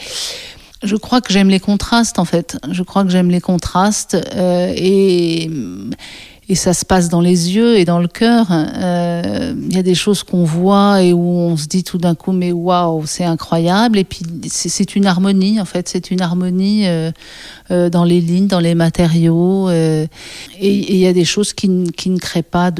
[0.84, 2.58] je crois que j'aime les contrastes, en fait.
[2.72, 4.18] Je crois que j'aime les contrastes.
[4.36, 5.50] et
[6.50, 8.48] et ça se passe dans les yeux et dans le cœur.
[8.52, 12.16] Euh, il y a des choses qu'on voit et où on se dit tout d'un
[12.16, 13.98] coup mais waouh c'est incroyable.
[13.98, 15.90] Et puis c'est une harmonie en fait.
[15.90, 17.12] C'est une harmonie euh,
[17.70, 19.70] euh, dans les lignes dans les matériaux.
[19.70, 20.08] Et
[20.62, 22.72] il y a des choses qui, ne créent pas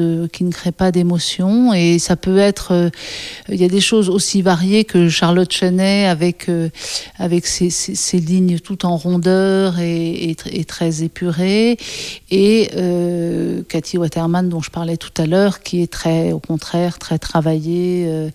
[0.90, 1.74] d'émotion.
[1.74, 2.90] Et ça peut être
[3.50, 6.50] il y a des choses aussi variées que Charlotte Chenet avec
[7.18, 11.76] avec ses, ses, lignes tout en rondeur et, et, très épurées.
[12.30, 12.70] Et
[13.68, 18.06] Cathy Waterman dont je parlais tout à l'heure, qui est très, au contraire, très travaillée,
[18.08, 18.30] euh,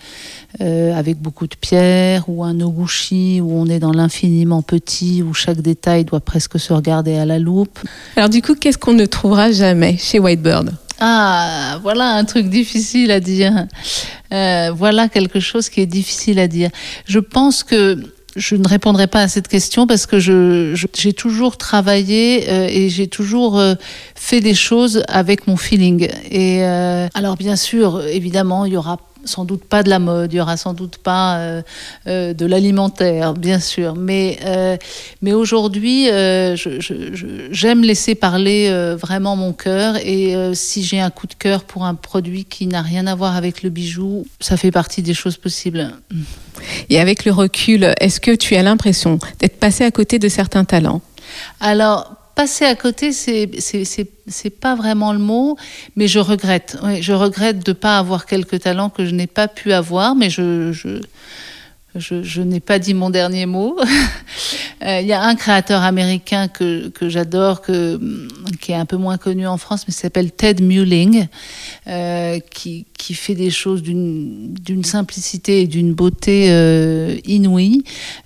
[0.62, 5.34] euh, avec beaucoup de pierres, ou un Noguchi où on est dans l'infiniment petit, où
[5.34, 7.80] chaque détail doit presque se regarder à la loupe.
[8.16, 10.74] Alors du coup, qu'est-ce qu'on ne trouvera jamais chez Whitebird?
[11.00, 13.68] Ah, voilà un truc difficile à dire.
[14.32, 16.70] Euh, voilà quelque chose qui est difficile à dire.
[17.06, 17.98] Je pense que
[18.36, 22.90] je ne répondrai pas à cette question parce que je, j'ai toujours travaillé euh, et
[22.90, 23.76] j'ai toujours euh,
[24.16, 26.10] fait des choses avec mon feeling.
[26.32, 30.34] Et euh, alors bien sûr, évidemment, il y aura sans doute pas de la mode,
[30.34, 31.62] il y aura sans doute pas euh,
[32.08, 33.96] euh, de l'alimentaire, bien sûr.
[33.96, 34.78] Mais, euh,
[35.22, 36.08] mais aujourd'hui,
[37.52, 39.96] j'aime laisser parler vraiment mon cœur.
[39.98, 43.36] Et si j'ai un coup de cœur pour un produit qui n'a rien à voir
[43.36, 45.94] avec le bijou, ça fait partie des choses possibles.
[46.90, 50.66] Et avec le recul, est-ce que tu as l'impression d'être passé à côté de certains
[50.66, 51.02] talents?
[51.60, 55.58] Alors, passer à côté, c'est c'est pas vraiment le mot,
[55.96, 56.78] mais je regrette.
[57.02, 60.72] je regrette de pas avoir quelques talents que je n'ai pas pu avoir, mais je,
[60.72, 61.02] je
[61.96, 63.78] je, n'ai pas dit mon dernier mot.
[64.82, 69.18] Euh, il y a un créateur américain que, que j'adore, qui est un peu moins
[69.18, 71.28] connu en France, mais s'appelle Ted Muling,
[71.88, 77.84] euh, qui, qui fait des choses d'une simplicité et d'une beauté euh, inouïe.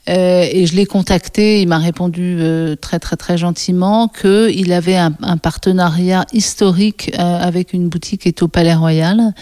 [0.07, 4.95] Euh, et je l'ai contacté, il m'a répondu euh, très très très gentiment qu'il avait
[4.95, 9.33] un, partenariat historique avec une boutique qui est au Palais Royal,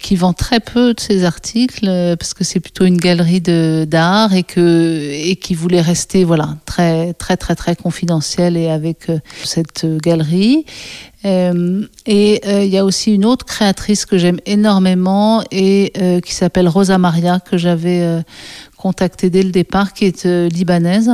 [0.00, 1.86] qui vend très peu de ses articles,
[2.18, 7.12] parce que c'est plutôt une galerie d'art et que et qui voulait rester voilà très
[7.14, 9.06] très très très confidentiel et avec
[9.44, 10.64] cette galerie.
[11.24, 15.92] Euh, et euh, il y a aussi une autre créatrice que j'aime énormément et
[16.24, 18.22] qui s'appelle Rosa Maria que j'avais
[18.76, 21.10] contactée dès le départ, qui est libanaise.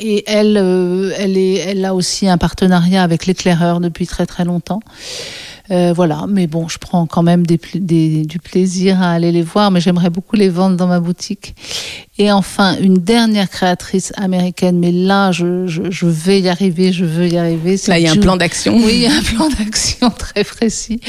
[0.00, 4.80] et elle, elle, a aussi un partenariat avec l'éclaireur depuis très très longtemps.
[5.70, 9.80] Euh, voilà, mais bon, je prends quand même du plaisir à aller les voir, mais
[9.80, 11.54] j'aimerais beaucoup les vendre dans ma boutique.
[12.18, 17.26] Et enfin, une dernière créatrice américaine, mais là, je, je, vais y arriver, je veux
[17.26, 17.76] y arriver.
[17.88, 18.76] Là, il y a un plan d'action.
[18.76, 21.00] Oui, il y a un plan d'action très précis.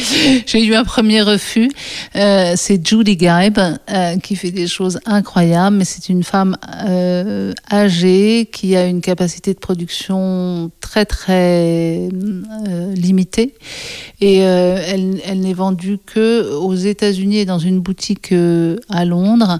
[0.45, 1.69] J'ai eu un premier refus.
[2.15, 6.55] Euh, c'est Judy Geib, euh, qui fait des choses incroyables, mais c'est une femme
[6.87, 12.07] euh, âgée qui a une capacité de production très, très
[12.95, 13.55] limitée.
[14.21, 18.33] Et elle, elle n'est vendue que aux États-Unis et dans une boutique
[18.89, 19.59] à Londres.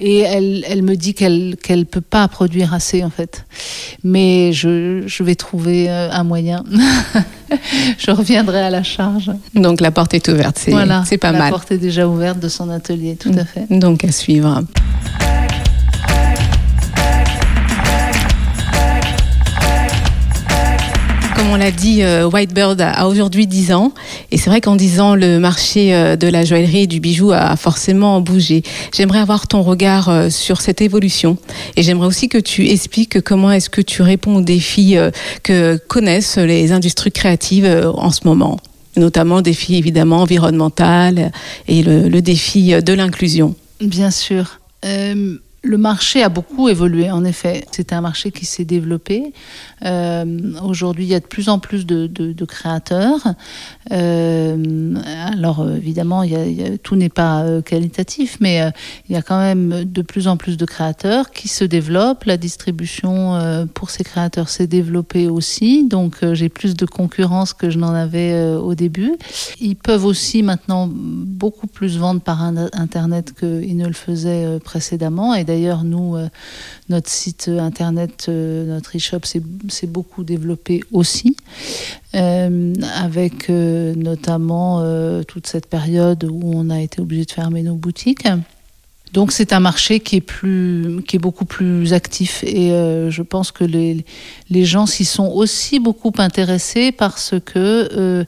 [0.00, 3.44] Et elle, elle elle me dit qu'elle qu'elle peut pas produire assez en fait.
[4.04, 6.62] Mais je, je vais trouver un moyen.
[7.98, 9.30] je reviendrai à la charge.
[9.54, 11.40] Donc la porte est ouverte, c'est voilà, pas mal.
[11.40, 13.66] La porte est déjà ouverte de son atelier, tout à fait.
[13.70, 14.62] Donc à suivre.
[21.50, 23.92] On l'a dit, Whitebird a aujourd'hui 10 ans.
[24.30, 27.56] Et c'est vrai qu'en 10 ans, le marché de la joaillerie et du bijou a
[27.56, 28.62] forcément bougé.
[28.94, 31.38] J'aimerais avoir ton regard sur cette évolution.
[31.76, 34.96] Et j'aimerais aussi que tu expliques comment est-ce que tu réponds aux défis
[35.42, 38.58] que connaissent les industries créatives en ce moment.
[38.96, 41.30] Notamment le défi évidemment environnemental
[41.68, 43.54] et le, défi de l'inclusion.
[43.80, 44.60] Bien sûr.
[44.84, 47.64] Euh, le marché a beaucoup évolué, en effet.
[47.70, 49.32] C'est un marché qui s'est développé.
[49.84, 50.24] Euh,
[50.62, 53.34] Aujourd'hui, il y a de plus en plus de, créateurs.
[53.92, 54.94] Euh,
[55.32, 56.24] alors, évidemment,
[56.82, 58.70] tout n'est pas euh, qualitatif, mais
[59.08, 62.24] il y a quand même de plus en plus de créateurs qui se développent.
[62.24, 65.86] La distribution pour ces créateurs s'est développée aussi.
[65.86, 69.12] Donc, j'ai plus de concurrence que je n'en avais au début.
[69.60, 75.34] Ils peuvent aussi maintenant beaucoup plus vendre par Internet qu'ils ne le faisaient précédemment.
[75.34, 76.16] Et d'ailleurs, nous,
[76.88, 79.42] notre site internet, notre e-shop s'est
[79.86, 81.36] beaucoup développé aussi,
[82.14, 84.82] euh, avec notamment
[85.24, 88.26] toute cette période où on a été obligé de fermer nos boutiques.
[89.12, 93.22] Donc c'est un marché qui est plus, qui est beaucoup plus actif et euh, je
[93.22, 94.04] pense que les,
[94.50, 98.24] les gens s'y sont aussi beaucoup intéressés parce que euh,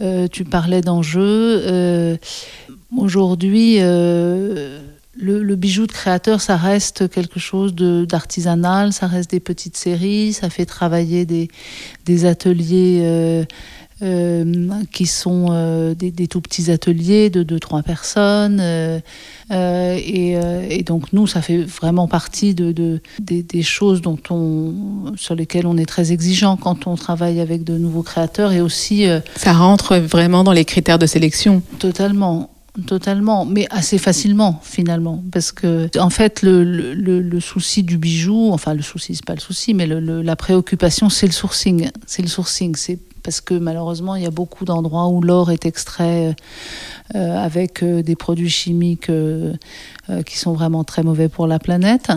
[0.00, 2.18] euh, tu parlais d'enjeux.
[2.96, 3.78] Aujourd'hui
[5.14, 10.32] le, le, bijou de créateur, ça reste quelque chose d'artisanal, ça reste des petites séries,
[10.32, 11.48] ça fait travailler des,
[12.06, 13.44] des ateliers euh,
[14.00, 18.60] euh, qui sont euh, des, des, tout petits ateliers de 2-3 personnes.
[19.50, 20.32] Et,
[20.70, 25.34] et, donc nous, ça fait vraiment partie de, de des, des, choses dont on, sur
[25.34, 29.04] lesquelles on est très exigeant quand on travaille avec de nouveaux créateurs et aussi...
[29.36, 32.48] ça rentre vraiment dans les critères de sélection Totalement.
[32.86, 38.50] Totalement, mais assez facilement finalement, parce que en fait le, le, le souci du bijou,
[38.50, 42.22] enfin le souci c'est pas le souci, mais le, la préoccupation c'est le sourcing, c'est
[42.22, 46.34] le sourcing, c'est parce que malheureusement il y a beaucoup d'endroits où l'or est extrait
[47.14, 49.52] euh, avec euh, des produits chimiques euh,
[50.24, 52.10] qui sont vraiment très mauvais pour la planète.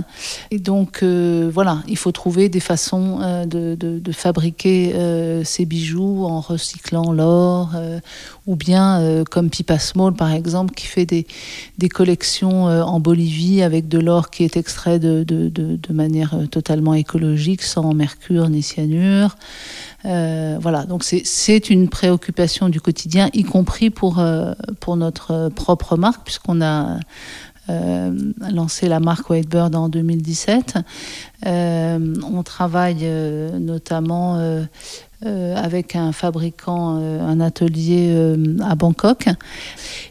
[0.51, 4.93] Et donc voilà, il faut trouver des façons de, fabriquer
[5.43, 7.71] ces bijoux en recyclant l'or,
[8.47, 11.25] ou bien comme Pipa Small par exemple, qui fait des,
[11.89, 17.93] collections en Bolivie avec de l'or qui est extrait de, de, manière totalement écologique, sans
[17.93, 19.37] mercure ni cyanure.
[20.05, 25.97] Euh, voilà, donc c'est une préoccupation du quotidien, y compris pour, euh, pour notre propre
[25.97, 26.99] marque, puisqu'on a
[27.69, 28.13] euh,
[28.51, 30.75] lancé la marque Whitebird en 2017.
[31.45, 33.09] on travaille
[33.59, 34.39] notamment
[35.23, 39.27] avec un fabricant, un atelier à Bangkok.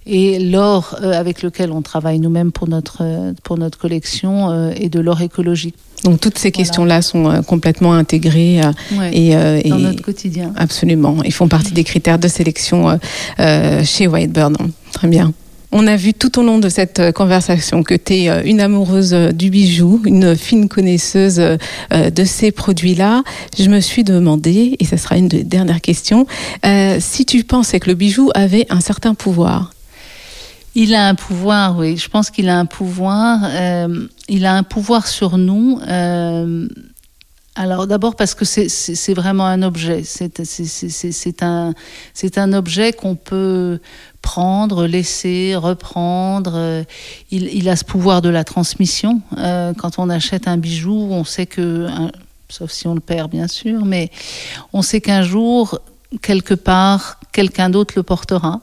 [0.07, 5.21] Et l'or avec lequel on travaille nous-mêmes pour notre, pour notre collection est de l'or
[5.23, 5.77] écologique.
[6.05, 10.03] Donc toutes ces questions-là sont euh, complètement intégrées euh, ouais, et, euh, dans et, notre
[10.03, 10.53] quotidien.
[10.55, 11.17] Absolument.
[11.25, 12.99] Ils font partie des critères de sélection
[13.83, 14.57] chez Whitebird.
[14.93, 15.33] Très bien.
[15.77, 19.51] On a vu tout au long de cette conversation que tu es une amoureuse du
[19.51, 21.43] bijou, une fine connaisseuse
[21.91, 23.25] de ces produits-là.
[23.59, 26.29] Je me suis demandé, et ce sera une des dernières questions,
[26.65, 29.73] euh, si tu pensais que le bijou avait un certain pouvoir.
[30.77, 31.97] Il a un pouvoir, oui.
[31.97, 33.41] Je pense qu'il a un pouvoir.
[33.45, 35.81] Euh, il a un pouvoir sur nous.
[35.89, 36.69] Euh,
[37.57, 40.03] alors d'abord parce que c'est vraiment un objet.
[40.05, 41.73] C'est un,
[42.37, 43.79] un objet qu'on peut
[44.23, 46.85] prendre, laisser, reprendre.
[47.31, 49.21] Il, il, a ce pouvoir de la transmission.
[49.38, 51.87] Euh, quand on achète un bijou, on sait que,
[52.49, 54.11] sauf si on le perd bien sûr, mais
[54.73, 55.79] on sait qu'un jour,
[56.23, 58.62] quelque part, quelqu'un d'autre le portera.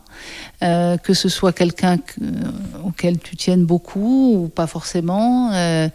[0.63, 2.27] Euh, que ce soit quelqu'un euh,
[2.85, 5.51] auquel tu tiennes beaucoup ou pas forcément.
[5.53, 5.89] Euh,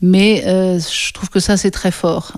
[0.00, 2.32] mais je trouve que ça, c'est très fort.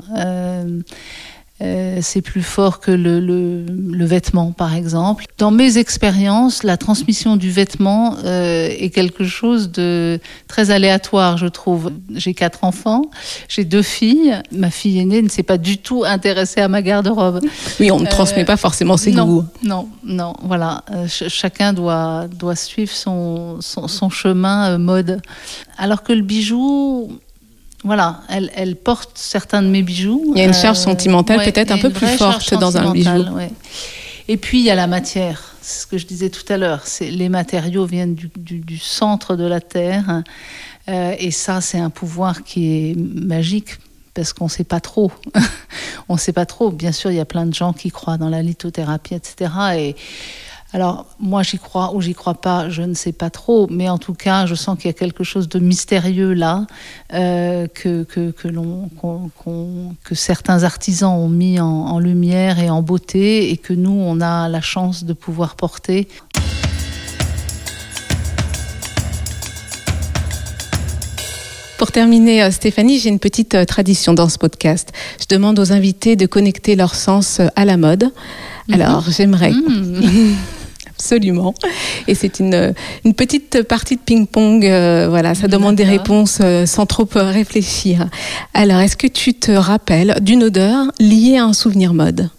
[1.61, 5.25] Euh, c'est plus fort que le, le, le, vêtement, par exemple.
[5.39, 11.47] Dans mes expériences, la transmission du vêtement euh, est quelque chose de très aléatoire, je
[11.47, 11.91] trouve.
[12.15, 13.03] J'ai quatre enfants,
[13.49, 14.41] j'ai deux filles.
[14.53, 17.41] Ma fille aînée ne s'est pas du tout intéressée à ma garde-robe.
[17.81, 19.45] Oui, on ne euh, transmet pas forcément ses non, goûts.
[19.65, 20.85] Non, non, voilà.
[21.09, 25.21] Ch chacun doit, doit suivre son, son, son chemin mode.
[25.77, 27.19] Alors que le bijou,
[27.85, 30.33] voilà, elle, elle, porte certains de mes bijoux.
[30.35, 32.93] Il y a une charge sentimentale euh, ouais, peut-être un peu plus forte dans un
[32.93, 33.35] bijou.
[33.35, 33.51] Ouais.
[34.27, 35.55] Et puis il y a la matière.
[35.63, 36.83] ce que je disais tout à l'heure.
[37.01, 40.23] Les matériaux viennent du, du, centre de la Terre.
[40.89, 43.79] Euh, et ça, c'est un pouvoir qui est magique
[44.13, 45.13] parce qu'on ne sait pas trop.
[46.09, 46.71] on ne sait pas trop.
[46.71, 49.51] Bien sûr, il y a plein de gens qui croient dans la lithothérapie, etc.
[49.77, 49.97] Et
[50.75, 53.97] alors, moi, j'y crois ou j'y crois pas, je ne sais pas trop, mais en
[53.97, 56.67] tout cas, je sens qu'il y a quelque chose de mystérieux là,
[57.15, 58.49] euh, que, que, que,
[60.05, 64.21] que, certains artisans ont mis en, en lumière et en beauté, et que nous, on
[64.21, 66.07] a la chance de pouvoir porter.
[71.79, 74.93] Pour terminer, euh, Stéphanie, j'ai une petite euh, tradition dans ce podcast.
[75.19, 78.13] Je demande aux invités de connecter leur sens à la mode.
[78.69, 78.75] Mhm.
[78.75, 79.53] Alors, j'aimerais.
[79.53, 80.37] Mhm.
[80.99, 81.55] Absolument.
[82.09, 82.75] Et c'est une,
[83.05, 84.67] une, petite partie de ping-pong.
[84.67, 88.09] Euh, voilà, ça demande des réponses euh, sans trop euh, réfléchir.
[88.53, 92.31] Alors, est-ce que tu te rappelles d'une odeur liée à un souvenir mode?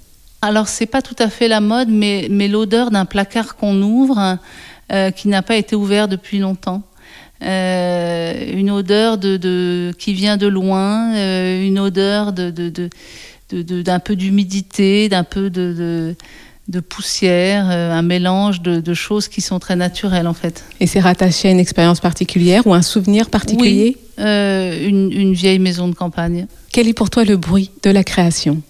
[0.41, 4.37] Alors, c'est pas tout à fait la mode, mais, mais l'odeur d'un placard qu'on ouvre
[5.15, 6.81] qui n'a pas été ouvert depuis longtemps.
[7.41, 12.51] une odeur de, de, qui vient de loin, une odeur de,
[13.51, 16.15] d'un peu d'humidité, d'un peu de, de
[16.79, 20.63] poussière, euh, un mélange de, choses qui sont très naturelles en fait.
[20.79, 25.59] Et c'est rattaché à une expérience particulière ou un souvenir particulier Oui, euh, une, vieille
[25.59, 26.47] maison de campagne.
[26.71, 28.61] Quel est pour toi le bruit de la création?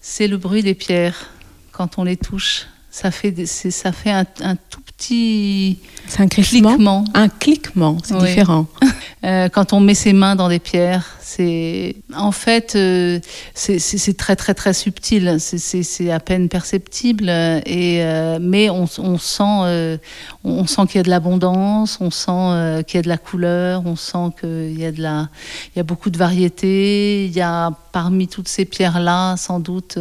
[0.00, 1.30] C'est le bruit des pierres
[1.72, 2.66] quand on les touche.
[2.90, 7.04] Ça fait, ça fait un, un tout petit c'est un cliquement.
[7.14, 8.66] Un cliquement, c'est différent.
[9.24, 13.20] Euh, quand on met ses mains dans des pierres, c'est en fait euh,
[13.54, 15.36] c'est très très très subtil.
[15.38, 20.00] C'est à peine perceptible et euh, mais on, on sent
[20.42, 23.84] on sent qu'il y a de l'abondance, on sent qu'il y a de la couleur,
[23.86, 25.28] on sent qu'il y a de la
[25.76, 27.26] il y a beaucoup de variété.
[27.26, 30.00] Il y a parmi toutes ces pierres là, sans doute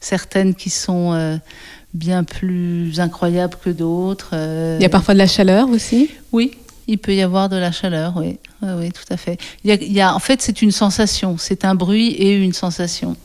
[0.00, 1.38] certaines qui sont
[1.96, 4.30] bien plus incroyables que d'autres.
[4.78, 6.10] Il y a parfois de la chaleur aussi?
[6.32, 6.52] Oui,
[6.86, 9.38] il peut y avoir de la chaleur, oui, oui, tout à fait.
[9.64, 13.16] Il y, a, en fait, c'est une sensation, c'est un bruit et une sensation.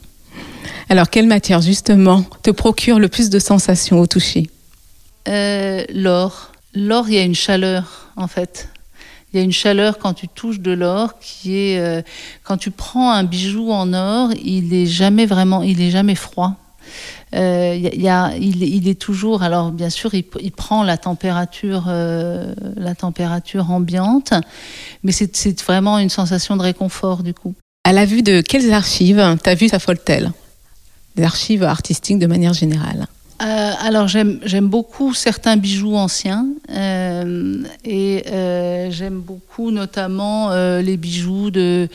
[0.90, 4.50] Alors, quelle matière, justement, te procure le plus de sensations au toucher?
[5.28, 6.52] Euh, L'or.
[6.74, 8.70] L'or, il y a une chaleur, en fait.
[9.32, 12.02] Il y a une chaleur quand tu touches de l'or qui est euh,
[12.44, 16.56] quand tu prends un bijou en or, il est jamais vraiment, il est jamais froid.
[17.34, 24.34] Euh, il, est toujours, alors bien sûr, il, prend la température, euh, la température ambiante,
[25.04, 27.54] mais c'est vraiment une sensation de réconfort du coup.
[27.84, 30.32] À la vue de quelles archives t'as vu Safoltel
[31.16, 33.08] Des archives artistiques de manière générale
[33.42, 41.50] euh, alors j'aime beaucoup certains bijoux anciens euh, et euh, j'aime beaucoup notamment les bijoux
[41.50, 41.88] de,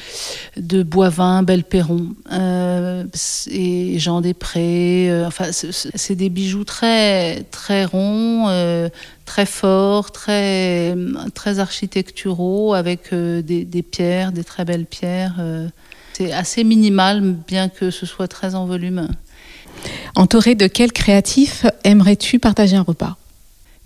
[0.57, 5.25] de Boivin, Belperron et Jean Després.
[5.27, 8.49] enfin, c'est des bijoux très très ronds,
[9.25, 10.97] très forts, très
[11.35, 15.37] très architecturaux avec des, des, pierres, des très belles pierres.
[16.13, 19.09] c'est assez minimal, bien que ce soit très en volume.
[20.15, 23.17] Entouré de quel créatif aimerais-tu partager un repas?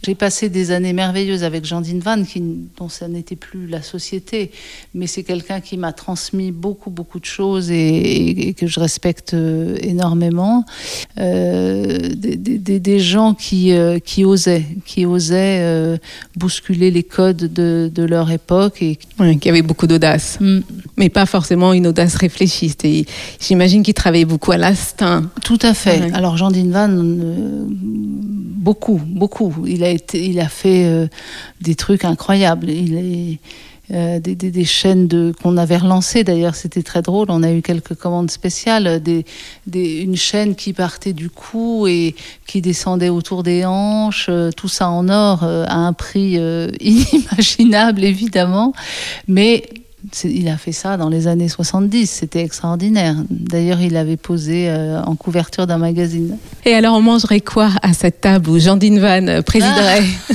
[0.03, 2.43] J'ai passé des années merveilleuses avec Jean Van, qui,
[2.79, 4.51] dont ça n'était plus la société,
[4.95, 9.77] mais c'est quelqu'un qui m'a transmis beaucoup, beaucoup de choses et, que je respecte euh,
[9.83, 10.65] énormément.
[11.19, 15.99] Euh, des, gens qui, euh, qui osaient, qui osaient
[16.37, 18.83] bousculer les codes de, leur époque.
[18.83, 18.99] Et...
[19.39, 20.61] qui avaient beaucoup d'audace, mm.
[20.97, 22.75] mais pas forcément une audace réfléchie.
[23.39, 25.31] J'imagine qu'il travaillait beaucoup à l'instinct.
[25.45, 26.11] Tout à fait.
[26.15, 26.89] Alors Jean Van,
[28.61, 29.65] beaucoup, beaucoup.
[29.67, 31.09] Il a il a fait euh,
[31.61, 32.71] des trucs incroyables.
[32.71, 33.39] Il est,
[33.93, 37.27] euh, des, chaînes de, qu'on avait relancées d'ailleurs, c'était très drôle.
[37.31, 39.25] On a eu quelques commandes spéciales, des,
[39.75, 42.15] une chaîne qui partait du cou et
[42.47, 46.35] qui descendait autour des hanches, euh, tout ça en or à un prix
[46.81, 48.75] inimaginable évidemment,
[49.27, 49.65] mais
[50.25, 53.17] il a fait ça dans les années 70, c'était extraordinaire.
[53.29, 56.37] D'ailleurs, il avait posé euh, en couverture d'un magazine.
[56.65, 60.35] Et alors, on mangerait quoi à cette table où Jean Van euh, présiderait ah.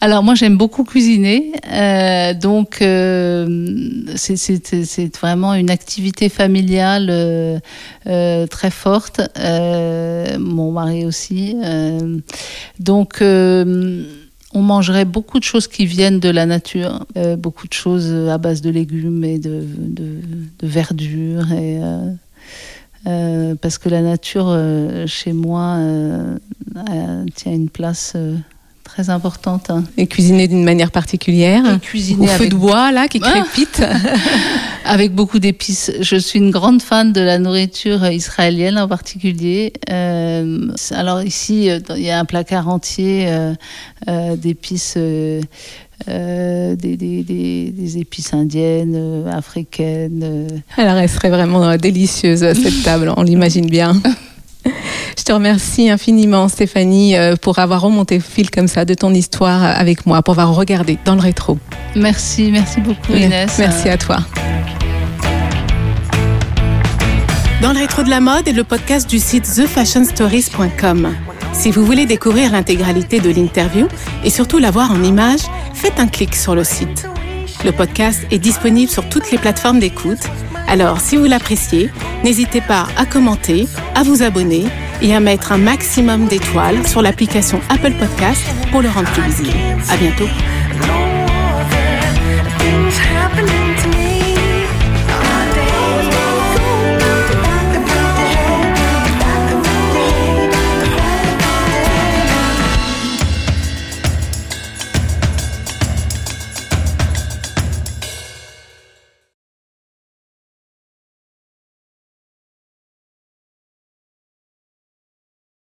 [0.00, 3.46] Alors moi j'aime beaucoup cuisiner, euh, donc c'est
[5.16, 7.62] vraiment une activité familiale
[8.04, 9.20] très forte.
[9.38, 11.56] mon mari aussi,
[12.80, 13.22] donc
[14.54, 18.38] on mangerait beaucoup de choses qui viennent de la nature, euh, beaucoup de choses à
[18.38, 19.64] base de légumes et de,
[20.62, 21.46] verdure.
[21.52, 22.12] Euh,
[23.06, 24.56] euh, parce que la nature,
[25.06, 25.78] chez moi,
[27.34, 28.16] tient une place
[28.92, 29.70] très importante.
[29.70, 29.84] Hein.
[29.96, 31.64] Et cuisiner d'une manière particulière.
[31.64, 33.82] Et cuisiner au feu de bois là qui ah crépite.
[34.84, 35.90] avec beaucoup d'épices.
[36.00, 39.72] Je suis une grande fan de la nourriture israélienne en particulier.
[39.90, 43.54] Euh, alors ici, il y a un placard entier euh,
[44.08, 44.94] euh, d'épices.
[44.98, 45.40] Euh,
[46.74, 50.48] des, des, des, épices indiennes, africaines.
[50.76, 53.94] Alors, elle serait vraiment délicieuse, cette table, on l'imagine bien.
[55.18, 59.12] Je te remercie infiniment, Stéphanie, euh, pour avoir remonté le fil comme ça de ton
[59.12, 61.58] histoire avec moi, pour avoir regardé dans le rétro.
[61.94, 63.58] Merci, merci beaucoup, Inès.
[63.58, 64.18] Merci à toi.
[67.62, 71.14] Dans le rétro de la mode est le podcast du site thefashionstories.com.
[71.52, 73.86] Si vous voulez découvrir l'intégralité de l'interview
[74.24, 75.42] et surtout la voir en images,
[75.74, 77.06] faites un clic sur le site.
[77.64, 80.18] Le podcast est disponible sur toutes les plateformes d'écoute.
[80.72, 81.90] Alors, si vous l'appréciez,
[82.24, 84.64] n'hésitez pas à commenter, à vous abonner
[85.02, 89.58] et à mettre un maximum d'étoiles sur l'application Apple Podcast pour le rendre plus visible.
[89.90, 90.24] À bientôt.